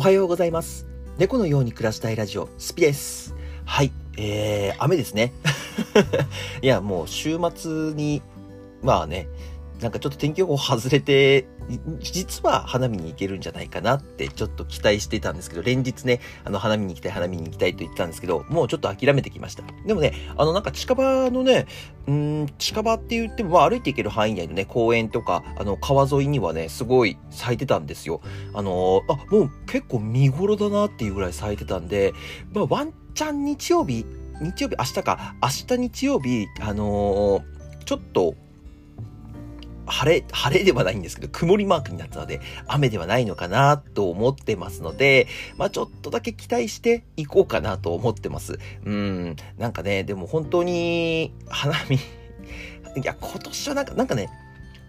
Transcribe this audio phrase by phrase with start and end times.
[0.00, 0.86] おはようございます。
[1.18, 3.34] 猫のように暮らしたいラジオ、スピです。
[3.66, 5.30] はい、えー、雨ですね。
[6.62, 8.22] いや、もう週末に、
[8.80, 9.28] まあね、
[9.78, 11.44] なんかちょっと天気予報外れて、
[12.00, 19.62] 実は花見に行けるんじゃないかなってちょっと期待してたんですけど、連日ね、あの花見に行きたい、花見に行きたいと言ってたんですけど、もうちょっと諦めてきました。
[19.86, 21.66] でもね、あのなんか近場のね、
[22.06, 28.20] うん、近場って言っても、まあ歩いて行ける範囲内のね、公園とか、あの川沿いにはね、すごい咲いてたんですよ。
[28.54, 32.12] あのーあ、もう結構見頃だなっていうぐらい咲いてたんで、
[32.52, 34.04] まあワンチャン日曜日、
[34.40, 38.34] 日曜日、明日か、明日日曜日、あのーちょっと、
[39.90, 45.26] 晴れ、晴れではないんですけど、曇りマークになったので、雨ではないのかなと思ってますので、
[45.56, 48.58] まあちょっとだけ期待していこうかなと思ってます。
[48.84, 52.00] うん、なんかね、でも本当に、花見、い
[53.04, 54.28] や、今年はなんか、なんかね、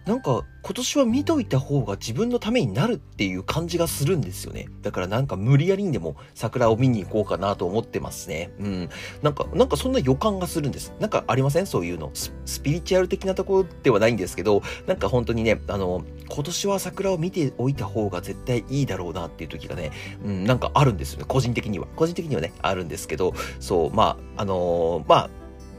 [0.05, 4.67] なんか今年は見といた方が自分のためになるっていう感じがするんですよね。
[4.81, 8.51] だからなんか無理やりにでも桜を見に行こうかなと思ってますね。
[8.59, 8.89] うん。
[9.21, 10.93] なんか、なんかそんな予感がするんです。
[10.99, 11.67] なんかありません？
[11.67, 12.33] そういうのス。
[12.45, 19.91] スピリチュアル的なところではないんですけど、なんか本当にね、あの、今年は桜を見ておいた方が絶対いいだろうなっていう時がね、
[20.25, 21.25] うん、なんかあるんですよね。
[21.27, 21.87] 個人的には。
[21.95, 25.29] 個人的にはね、あるんですけど、そう、まあ、あのーまあ、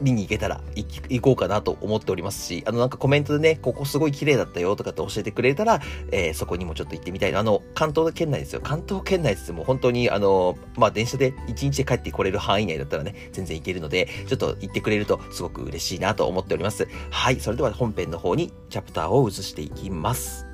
[0.02, 7.38] 見に行けたら行行こうかなと思っておりますし、あのなんかコメントでね、ここすごい綺麗だったよとかって教えてくれたら、えーそこにもちょっと行ってみたいな。
[7.38, 8.60] あの、関東圏内ですよ。
[8.60, 16.88] 関東圏内ですもう本当にあの、まあ電車で1日で帰ってこれる範囲内だったらね、全然行けるので、ちょっと行ってくれるとすごく嬉しいなと思っております。
[17.10, 20.51] はい、それでは本編の方にチャプターを移していきます。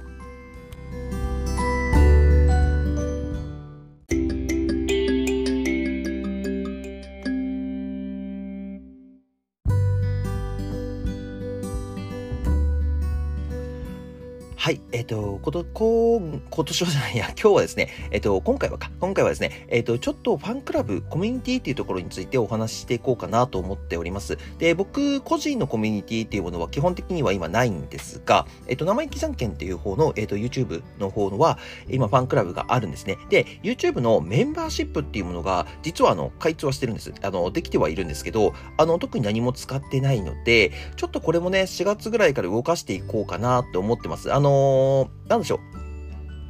[14.68, 24.36] はい、えっ、と、こと、こう、今年はじゃないや、 今日はですね、えっ、と、今回はか、今回はですね、えっ、と、ちょっとファンクラブ、コミュニティっていうところについてお話ししていこうかなと思っております。
[24.58, 31.58] で、僕、個人のコミュニティっていうものは基本的には今ないんですが、えっ、と、生意気じゃんけんっていう方の、えっ、と、YouTube の方のは、
[31.88, 33.16] 今、ファンクラブがあるんですね。
[33.30, 37.10] で、YouTube のメンバーシップっていうものが、実はあの、開通はしてるんです。
[37.22, 44.30] あの、できてはいるんですけど、あの、特に何も使ってないので、ちょっとこれもね、4月ぐらいから動かしていこうかなと思ってます。
[44.30, 45.58] あのーなんでしょう。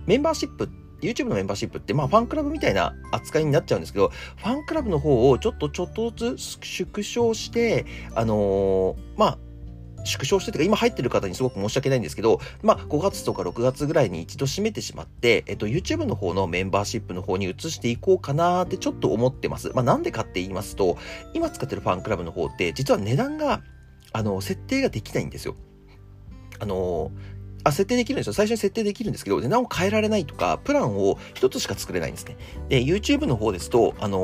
[0.07, 0.69] メンバーシップ
[1.01, 9.39] YouTube のメンバーシップって、まあ、ファンクラブみたいな扱いになっちゃうんですけど、ファンクラブの方をちょっとちょっとずつ縮小して、あのーまあ、
[10.05, 19.71] 縮小してというか、今入ってる方にすごく申し訳ないんですけど、まあ、5月とか6月ぐらいに一度閉めてしまって、えっと、YouTube の方のメンバーシップの方に移していこうかなってちょっと思ってます。
[19.75, 20.97] まあ、なんでかって言いますと、
[21.35, 23.63] 今使ってるファンクラブの方って、実は値段が、
[24.13, 25.55] あの、設定ができないんですよ。
[26.59, 27.13] あの、
[27.65, 28.33] あ、設定できるんですよ。
[28.33, 32.37] 最初に設定できるんですけど、値段を変えられないとか、プランを一つしか作れないんですね。
[32.69, 34.19] で、YouTube の方ですと、あの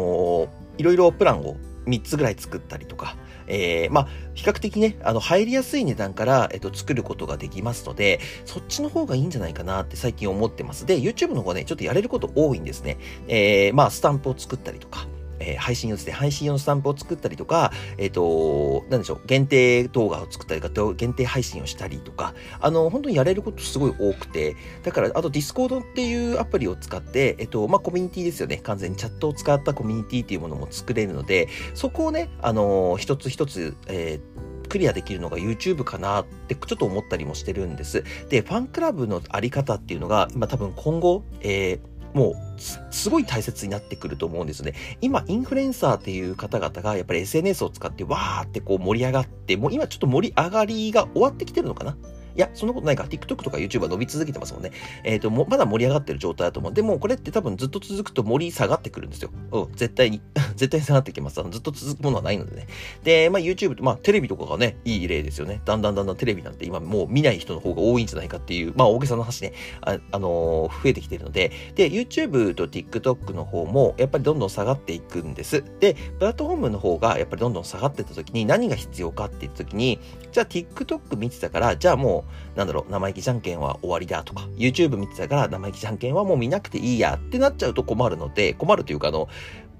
[0.60, 1.56] ーいろいろプランを
[1.86, 10.86] 3つぐらい作ったりとか、えー、まあ、比較的ね、あの、入りやすい値段から、えっと、作ることができますので、そっちの方がいいんじゃないかなって最近思ってます。
[10.86, 12.96] で、YouTube の方ね、ちょっとやれること多いんですね。
[13.28, 15.06] えー、まあ、スタンプを作ったりとか、
[15.40, 28.58] えー配信用ですね、配信用のスタンプを作ったりとか、えっ、と、なんでしょう、限定動画を作ったりとか、限定配信をしたりとか、あの、本当にやれることすごい多くて、だから、あと Discord っていうアプリを使って、えっ、と、まあ、コミュニティですよね。
[28.58, 38.02] 完全にチャットを使ったコミュニティっていうものも作れるので、そこをね、あの、一つ一つ、えークリアできるのが YouTube かなってちょっと思ったりもしてるんです。
[38.28, 42.60] で、ファンクラブのあり方っていうのが、今多分今後、えーもう
[42.92, 44.72] す、ごい大切になってくると思うんですね。
[45.00, 51.96] 今、インフルエンサーっていう方々が、やっぱり SNS を使って、わーってこう盛り上がって、もう今ちょっと盛り上がりが終わってきてるのかな
[52.36, 53.04] いや、そんなことないか。
[53.04, 54.72] TikTok とか YouTube は伸び続けてますもんね。
[55.04, 56.72] えっ、と、まだ盛り上がってる状態だと思う。
[56.72, 59.30] でも、これって多分ずっと続くと盛り下がってくるんですよ。
[59.52, 60.20] うん、絶対に。
[60.56, 61.34] 絶対に下がってきます。
[61.50, 62.66] ずっと続くものはないのでね。
[63.02, 65.60] で、まあ YouTube と、まあテレビとかがね、いい例ですよね。
[65.64, 75.64] だんだんだんだんテレビなんて今もう見ない人の方が多いんじゃないかっていう、まあ大げさな話ね、あ、あのー増えてきてるので、で、YouTube と TikTok の方もやっぱりどんどん下がっていくんです。
[75.80, 80.00] で、プラットフォームの方がやっぱりどんどん下がってた時に何が必要かって言った時に、
[80.32, 82.23] じゃあ TikTok 見てたから、じゃあもう、
[82.56, 89.28] なんだろう、生意気じゃんけんは終わりだとか、YouTube 見てたから生意気じゃんけんはもう見なくていいやってなっちゃうと困るので、困るというかあの、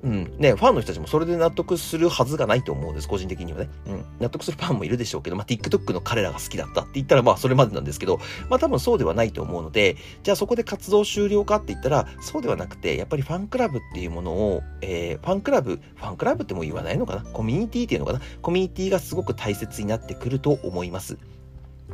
[0.03, 3.71] うん、ね、ファンの人たちもそれで納得するはずがないと思うんです、個人的にはね。
[3.87, 8.21] うん、納得するファンもいるでしょうけど、まあ、TikTok の彼らが好きだったって言ったら、まあ、それまでなんですけど、
[8.51, 17.23] まあ、多分そうではないと思うので、じゃあそこで活動終了かって言ったら、そうではなくて、やっぱりファンクラブっていうものを、えー、ファンクラブ、ファンクラブっても言わないのかな？
[17.23, 18.21] コミュニティっていうのかな？
[18.43, 21.17] コミュニティがすごく大切になってくると思います。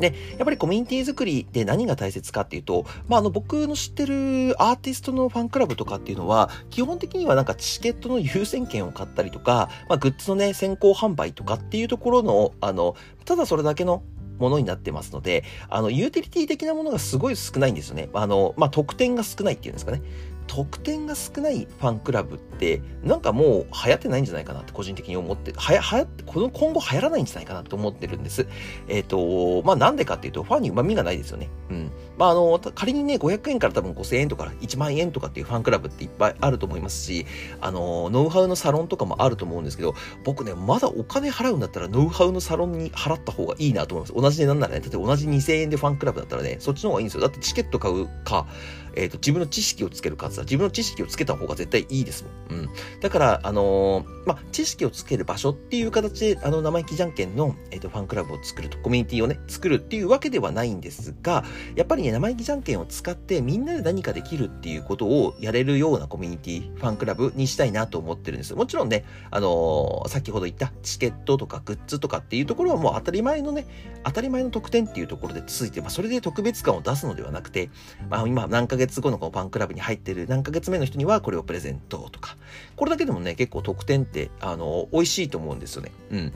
[0.01, 14.03] で、やっぱりコミュニティ作りで何が大切かっていうと、まあ、あの、僕の知ってるアーティストのファンクラブとかっていうのは、基本的にはなんかチケットの優先権を買ったりとか、まあ、グッズのね、先行販売とかっていうところの、あの、ただそれだけの
[14.39, 18.09] ものになってますので、あの、ユーティリティ的なものがすごい少ないんですよね。
[18.15, 20.03] あの、まあ、得点が少ないっていうんですかね。
[20.51, 28.49] 得点が少ないファンクラブって、なんかもう流行ってないんじゃないかなって個人的に思って、はや、はやって、この今後流行らないんじゃないかなと思ってるんです。
[28.89, 31.49] えっ、ー、と、まあなんでかっていうと、ファンに旨味がないですよね。
[31.71, 31.93] うん。
[32.19, 37.27] まああの、仮にね、500円から多分5000円とか1万円とかっていうファンクラブっていっぱいあると思いますし、
[37.61, 39.95] あの、ノウハウのサロンとかもあると思うんですけど、
[40.25, 44.21] 僕ね、まだお金払うんだったらノウハウのサロンに払った方がいいなと思います。
[44.21, 47.21] 同じ値段ならね、例えば同じ2000円でファンクラブだったらね、そっちの方がいいんですよ。
[47.21, 48.49] だってチケット買うか、
[48.95, 50.43] えっ、ー、と、自分の知識をつける数だ。
[50.45, 52.61] 自分の知識をつけた方が絶対いいですもん。
[52.61, 52.69] うん。
[53.01, 61.45] だから、あのー、まあ、知識をつける場所っていう形で、あの、生意気じゃんけんの、えっ、ー、と、ファンクラブを作ると、コミュニティをね、作るっていうわけではないんですが、
[61.75, 68.55] やっぱりね、生意気じゃんけんを使ってみんなで何かできるっていうことをやれるようなコミュニティ、ファンクラブにしたいなと思ってるんです。
[68.55, 73.67] もちろんね、あの先ほど言ったチケットとかグッズとかっていうところはもう当たり前のね、
[74.05, 77.71] 当たり前の特典っていうところでついて、まあ、それで特別感を出すのではなくて、
[78.09, 82.37] まあ、今何ヶ月後のこのファンクラブに入ってる何ヶ月目の人にはこれをプレゼントとか、
[82.77, 85.93] これだけでもね、結構得点って、あの、美味しいと思うんですよね。
[86.11, 86.33] うん。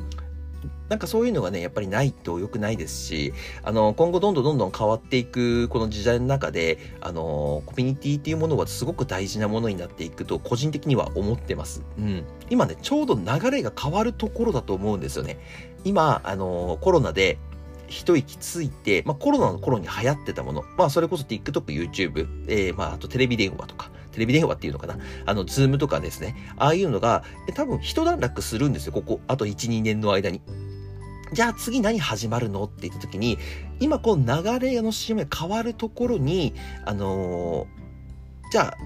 [0.88, 3.32] なんかそういうのがね、やっぱりないと良くないですし、
[3.62, 11.82] あの、今後どんどんどんどん変わっていくこの時代の中で、あの、コミュニティっていうものはすごく大事なものになっていくと、個人的には思ってます。
[11.99, 12.25] うん。
[12.50, 15.38] 今ね、ちょうど流れが変わるところだと思うんですよね。
[15.85, 17.38] 今、あの、コロナで、
[17.88, 24.96] 一息ついて、まあ、コロナの頃に流行ってたもの、まあ、それこそ TikTok、YouTube、えー、まあ、あとテレビ電話とか、テレビ電話っていうのかな
[25.26, 26.36] あの、ズームとかですね。
[26.56, 29.20] ああいうのが、多分一段落するんですよ、ここ。
[29.26, 30.40] あと1、2年の間に。
[31.32, 33.38] じゃあ次何始まるのって言った時に、
[33.81, 36.54] 今こう流れの CM が変わるところに、
[36.84, 38.76] あのー、じゃあ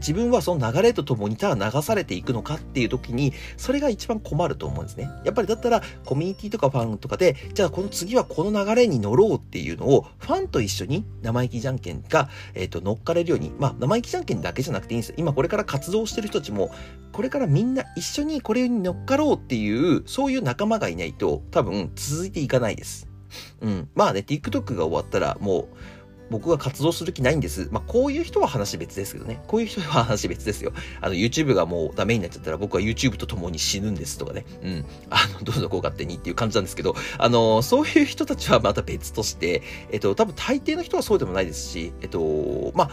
[0.00, 5.10] 自分はその流れとともにただ流されていくのかっていう時に、それが一番困ると思うんですね。
[5.24, 15.14] やっぱりだったら、コミュニティとかファンとかで、じゃあこの次はこの流れに乗ろうっていうのを、ファンと一緒に生意気じゃんけんが、えっ、ー、と、乗っかれるように、まあ、生意気じゃんけんだけじゃなくていいんですよ。
[15.18, 16.70] 今これから活動してる人たちも、
[17.12, 23.08] これからみんな一緒にこれに乗っかろうっていう、そういう仲間がいないと、多分続いていかないです。
[23.60, 23.88] うん。
[23.94, 25.68] まあね、TikTok が終わったら、もう、
[26.30, 27.68] 僕が活動する気ないんです。
[27.70, 29.42] まあ、こういう人は話別ですけどね。
[29.48, 30.72] こういう人は話別ですよ。
[31.00, 34.44] あの、YouTube がもうダメになっちゃったら僕は YouTube と共に死ぬんですとかね。
[34.62, 34.84] うん。
[35.10, 42.90] あの、どうぞこう勝手にっていう感じなんですけど、あの、そういう人たちはまた別として、えっと、多分大抵の人はそうでもないですし、えっと、まあ、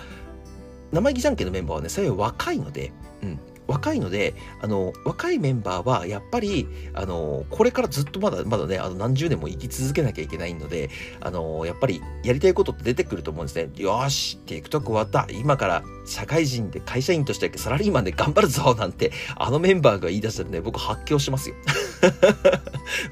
[0.92, 2.92] 生意気じゃんけんのメンバーはね、幸い若いので、
[3.22, 3.40] うん。
[3.68, 13.70] 若いので、あの、若いメンバーは、やっぱり、あの、これからずっとまだ、まだね、あの、何十年も生き続けなきゃいけないので、あの、やっぱり、やりたいことって出てくると思うんですね。
[13.76, 15.28] よし、TikTok 終わった。
[15.32, 21.56] 今から、社会人で会社員としてサラリーマンで頑張るぞなんて、あのメンバーが言い出したらね、僕発狂しますよ。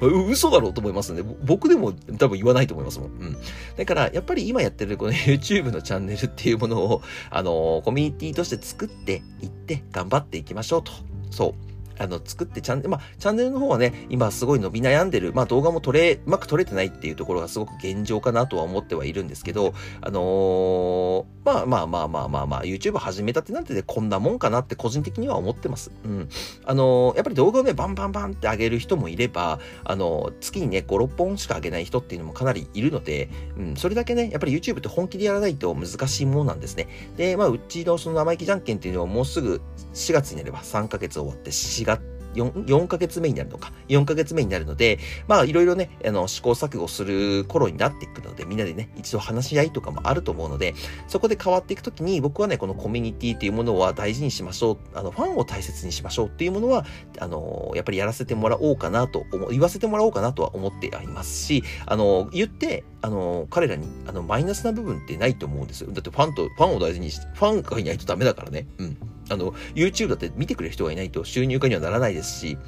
[0.28, 1.22] 嘘だろうと思いますね。
[1.44, 3.08] 僕でも多分言わないと思いますもん。
[3.08, 3.36] うん。
[3.76, 10.92] だから、やっぱり今やってるこの YouTube のチャンネルっていうものを、あの、コミュニティとして作っていって頑張っていきましょうと。
[11.30, 11.65] そう。
[11.98, 25.90] あの、作ってチャンネル、まあ、チャンネルの方はね、今すごい伸び悩んでる、まあ、動画も撮れ、うまく撮れてないっていうところがすごく現状かなとは思ってはいるんですけど、あのー、まあまあまあまあまあまあ、YouTube 始めたってなんてね、こんなもんかなって個人的には思ってます。
[26.04, 26.28] うん。
[26.64, 36.88] あのー、やっぱり動画をね、バンバンバンって上げる人もいれば、あのー、月にね、5、6本しか上げない人っていうのもかなりいるので、うん、それだけね、やっぱり YouTube って本気でやらないと難しいものなんですね。
[37.16, 39.60] で、まあ、うちのその生意気じゃんけんっていうのはもうすぐ
[39.94, 42.02] 4月になれば3ヶ月終わって4月、
[42.36, 50.74] 4, 4ヶ月目になるのか、4ヶ月目になるので、まあいろいろね、あの試行錯誤する頃になっていくので、みんなでね、一度話し合いとかもあると思うので、
[51.08, 56.84] そこで変わっていくときに、僕はね、このコミュニティっていうものは大事にしましょう、あの、ファンを大切にしましょうっていうものは、
[57.18, 65.90] あの、やっぱりやらせてもらおうかなと思、言わせてもらおうかなとは思っていますし、あの、言って、あの、彼らに、あの、マイナスな部分ってないと思うんですよ。
[65.92, 68.66] だってファンと、ファンを大事にして、ファンがいないとダメだからね。
[68.78, 69.15] うん。
[69.28, 72.58] あの、YouTube だって見てくれる人がいないと収入化にはならないですし、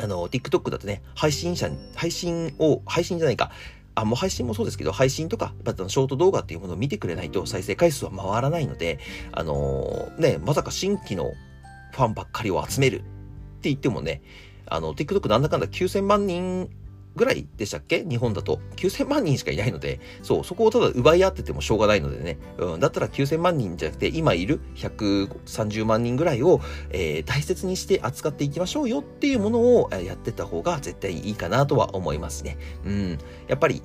[0.00, 3.50] あの、TikTok だとね、配信者に、配信を、配信じゃないか、
[3.94, 8.98] あ、もう配信もそうですけど、配信とか、またショート動画っていうものを見てくれないと再生回数は回らないので、
[9.32, 11.32] あのー、ね、まさか新規の
[11.92, 13.02] ファンばっかりを集めるっ
[13.60, 14.22] て言ってもね、
[14.66, 16.70] あの、TikTok なんだかんだ9000万人
[17.14, 18.04] ぐらいでしたっけ？
[18.04, 18.60] 日本だと。
[18.76, 22.38] 9000万人しかいないので、そう、そこをただ奪い合っててもしょうがないのでね。
[22.58, 32.58] うん、だったら9000万人じゃなくて、今いる130万人ぐらいを、えー、大切にして扱っていきましょうよっていうものをやってた方が絶対いいかなとは思いますね。
[32.84, 33.18] うん。
[33.48, 33.82] やっぱり、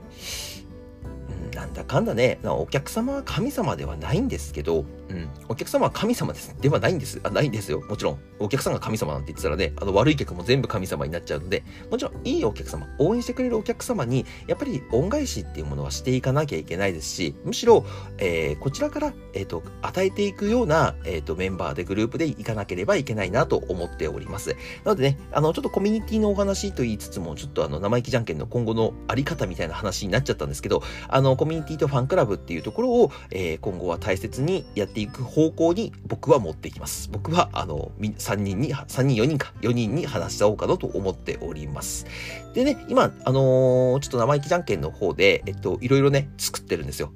[1.57, 6.55] なんだかんだね、お客様は神様ではないんですけど、うん、お客様は神様です。
[6.61, 7.19] ではないんです。
[7.23, 7.81] あ、ないんですよ。
[7.81, 8.19] もちろん。
[8.39, 17.85] お客さんが神様なんて言ってたらね、あの悪い客も全部神様になっちゃうので、もちろんいいお客様、応援してくれるお客様に、やっぱり恩返しっていうものはしていかなきゃいけないですし、むしろ、
[18.19, 24.51] えー、こちらから、えっ、ー、と、与えていくような、えっ、ー、と、メンバーでグループでいかなければいけないなと思っております。
[24.83, 37.09] なのでね、あの、ちょっとコミュニティのお話と言いつつも、ちょっとあの、生意気じゃんけんの今後のあり方みたいな話になっちゃったんですけど、あの、ミュニティとファンクラブっていうところを、えー、今後は大切にやっていく方向に僕は持っていきます。
[37.11, 42.05] 僕は、あの、3人に、3人、4人か、4人に話し合おうかなと思っております。
[42.53, 47.11] でね、今、あのー、ちょっと生意気じゃんけんの方で、えっと、いろいろね、作ってるんですよ。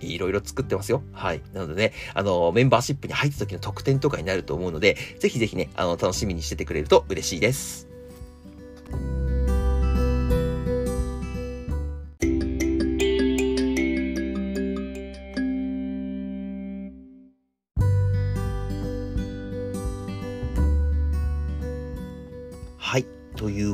[0.00, 1.02] いろいろ作ってますよ。
[1.12, 1.42] はい。
[1.52, 7.85] なのでね、あの、メンバーシップに入った時の特典とかになると思うので、ぜひぜひね、あの、楽しみにしててくれると嬉しいです。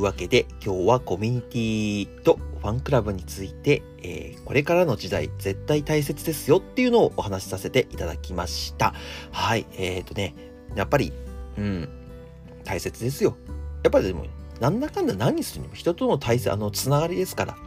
[0.03, 8.93] わけで、今日はコミュニティとファンクラブについて、えー、これからの時代絶対大切ですよっていうのをお話しさせていただきました。
[9.31, 10.35] はい、えっ、ー、とね、
[10.75, 11.11] やっぱり、
[11.57, 11.89] うん、
[12.63, 13.35] 大切ですよ。
[13.83, 14.25] やっぱりでも、
[14.59, 17.57] なんだかんだ何するにも人との対戦、あの、つながりですから。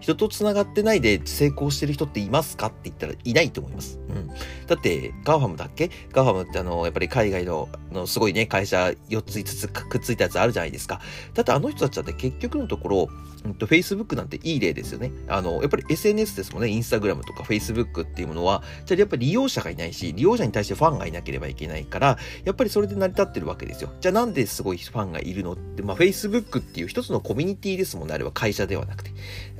[0.00, 3.98] 人と繋がってないで成功してる人っていますかって言ったらいないと思います。
[4.08, 4.28] うん。
[4.66, 5.90] だって、 GAFAMだっけ？
[6.12, 11.00] GAFAMってあの、やっぱり海外の、のすごいね、会社4つ5つくっついたやつあるじゃないですか。
[11.34, 13.08] だってあの人たちだって結局のところ、
[13.44, 15.12] うんと、Facebook なんていい例ですよね。
[15.28, 16.68] あの、やっぱり SNS ですもんね。
[16.68, 23.92] Instagram とか Facebook っていうものは、じゃあやっぱり利用者がいないし、利用者に対してファンがいなければいけないから、やっぱりそれで成り立ってるわけですよ。
[24.00, 28.14] じゃあなんですごいファンがいるのって、まあ Facebook っていう一つのコミュニティですもんね。
[28.14, 29.10] あれは会社ではなくて。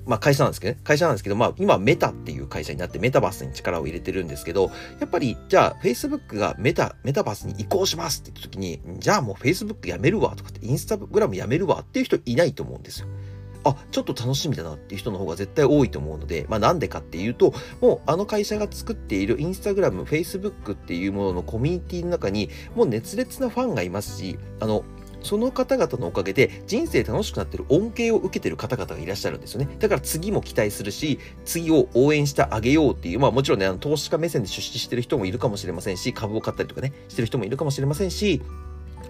[0.07, 0.81] まあ会社なんですけどね。
[0.85, 4.71] 会社なんですけど、まあ今メタっていう会社になってメタバースに力を入れてるんですけど、
[5.01, 13.09] やっぱりじゃあ Facebook がメタ、メタバースに移行しますって言った時に、じゃあもう Facebook やめるわとかって、インスタグラムやめるわっていう人いないと思うんですよ。
[13.65, 24.85] あ、ちょっと楽しみだなっていう人の方が絶対多いと思うので、まあなんでかっていうと、もうあの会社が作っているインスタグラム、Facebook っていうもののコミュニティの中に、もう熱烈なファンがいますし、あの、
[25.27, 29.69] その方々のおかげで人生楽しくなってる恩恵を受けてる方々がいらっしゃるんですよね。
[29.79, 38.41] だから次も期待するし、次を応援してあげようっていう、まあもちろんね、あの投資家目線で出資してる人もいるかもしれませんし、株を買ったりとかね、してる人もいるかもしれませんし、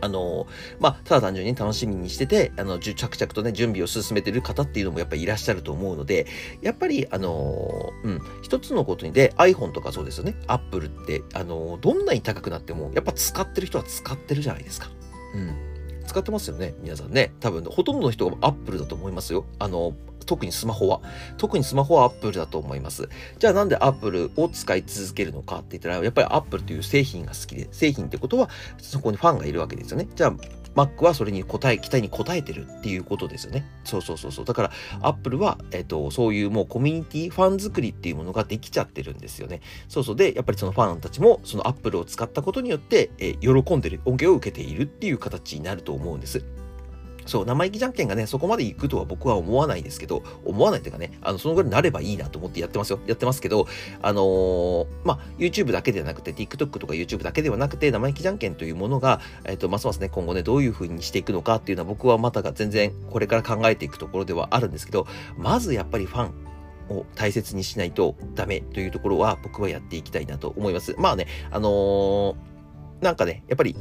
[0.00, 0.46] あの、
[0.78, 6.26] まあ、ただ単純に楽しみにしてて、あの、着々とね、準備を進めてる方っていうのもやっぱりいらっしゃると思うので、
[6.60, 14.90] やっぱり、あの、うん、一つのことにで、iPhone とかそうですよね、Apple って、あの、どんなに高くなっても、やっぱ使ってる人は使ってるじゃないですか。
[15.34, 15.75] うん。
[16.06, 17.32] 使ってますよね、皆さんね。
[17.40, 19.44] 多分、ほとんどの人が Apple だと思いますよ。
[19.58, 19.94] あの、
[20.26, 21.00] 特にスマホは。
[21.38, 23.08] 特にスマホは Apple だと思います。
[23.38, 30.08] じゃあなんで Apple を使い続けるのかって言ったら、やっぱり Apple という製品が好きで、製品ってことはそこにファンがいるわけですよね。
[30.14, 30.32] じゃあ
[30.76, 33.64] Mac はそれに答え、期待に応えてるっていうことですよね。
[33.84, 34.44] そうそうそうそう。
[34.44, 39.62] だから、Apple は、えっ、と、そういうもうコミュニティ、ファン作りっていうものができちゃってるんですよね。
[39.88, 40.16] そうそう。
[40.16, 46.44] で、やっぱりそのファンたちも、その Apple を使ったことによって、えー、喜んでる、恩恵を受けているっていう形になると思うんです。
[47.26, 53.00] そう、生意気じゃんけんがね、そこまで行くとは僕は思わないですけど、思わないっていうかね、あの、そのぐらいになればいいなと思ってやってますよ。
[53.06, 53.66] やってますけど、
[54.02, 65.06] あのー、まあ、YouTube だけではなくて、TikTok とか YouTube だけではなくて、生意気じゃんけんというものが、えっ、と、ますますね、今後ね、どういう風にしていくのかっていうのは僕はまたが全然これから考えていくところではあるんですけど、
[65.36, 66.46] まずやっぱりファン、
[66.88, 70.94] を大切にしないとダメというところは僕はやっていきたいなと思います。
[70.98, 72.36] まあね、あのー、
[73.00, 73.76] なんかね、やっぱり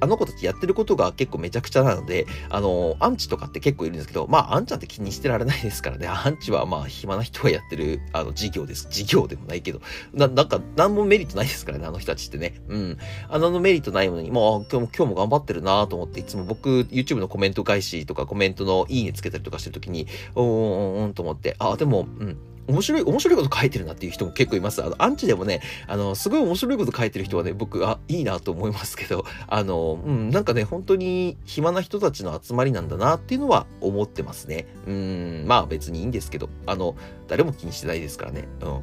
[0.00, 6.06] あの子たちやってることが結構めちゃくちゃなので、あの、アンチとかって結構いるんですけど、まあ、アンちゃんって気にしてられないですからね。
[6.10, 8.88] アンチはまあ、暇な人がやってる、あの、事業です。
[8.90, 9.80] 事業でもないけど、
[10.12, 12.60] な、なんか、なんもメリットないですからね、あの人たちってね。
[12.68, 12.98] うん。
[13.28, 22.49] あのメリットないのに、もう、今日も、今日も頑張ってるなと思って、いつも僕、YouTube のコメント返しとか、コメントのいいねつけたりとかしてるときに、うんうんうんと思って、あ、でも、うん。
[22.70, 24.82] 面白い、面白いこと書いてるなっていう人も結構います。
[24.82, 34.66] あの、アンチでもね、あの、すごい面白いこと書いてる人はね、僕、あ、いいなと思いますけど、あの、うん、なんかね、本当に暇な人たちの集まりなんだなっていうのは思ってますね。
[34.86, 36.96] うん、まあ別にいいんですけど、あの、
[37.28, 38.48] 誰も気にしてないですからね。
[38.62, 38.82] うん。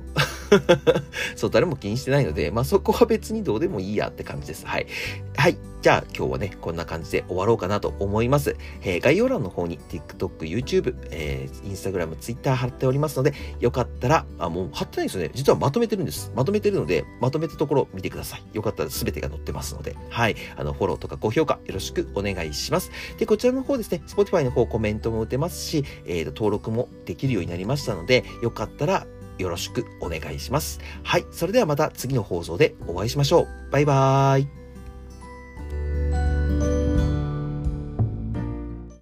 [1.36, 4.66] そう、誰も気にしてないので、まあそこは別にどうでもいいやって感じです。
[4.66, 4.88] はい。
[5.36, 5.58] はい。
[5.82, 8.58] じゃあ今日はね、こんな感じで終わろうかなと思います。
[8.82, 15.32] えー、概要欄の方に TikTok、YouTube、えー、Instagram、Twitter 貼っておりますので、よかったら、あ、もう貼ってないですよね。
[15.34, 16.32] 実はまとめてるんです。
[16.36, 18.44] まとめてるので、まとめたところ見てください。
[18.54, 20.36] よかったら全てが載ってますので、はい。
[20.56, 22.92] あの、フォローとか高評価よろしくお願いします。
[23.20, 29.06] で、こちらの方ですね、Spotify の方コメントも打てますし、えー、登録もできるようになりましたので、よかったら
[29.38, 30.80] よろしくお願いします。
[31.04, 31.26] はい。
[31.32, 33.48] それではまた次の放送でお会いしましょう。
[33.72, 34.57] バイバーイ。